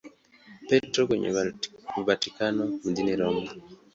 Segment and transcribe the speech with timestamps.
[0.69, 1.29] Petro kwenye
[2.05, 3.51] Vatikano mjini Roma.